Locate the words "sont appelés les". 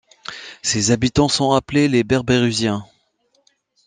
1.29-2.03